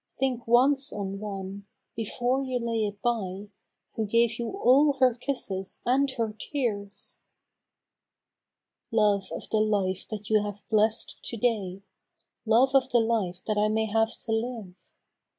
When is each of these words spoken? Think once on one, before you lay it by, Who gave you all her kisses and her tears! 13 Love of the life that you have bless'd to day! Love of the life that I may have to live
Think 0.17 0.47
once 0.47 0.91
on 0.91 1.19
one, 1.19 1.67
before 1.95 2.41
you 2.41 2.57
lay 2.57 2.87
it 2.87 2.99
by, 3.03 3.49
Who 3.95 4.07
gave 4.07 4.39
you 4.39 4.47
all 4.49 4.93
her 4.93 5.13
kisses 5.13 5.79
and 5.85 6.09
her 6.17 6.33
tears! 6.39 7.19
13 8.89 8.97
Love 8.99 9.31
of 9.31 9.47
the 9.51 9.59
life 9.61 10.07
that 10.09 10.27
you 10.27 10.41
have 10.41 10.67
bless'd 10.71 11.19
to 11.25 11.37
day! 11.37 11.83
Love 12.47 12.73
of 12.73 12.89
the 12.89 12.99
life 12.99 13.45
that 13.45 13.59
I 13.59 13.67
may 13.67 13.85
have 13.85 14.17
to 14.25 14.31
live 14.31 14.73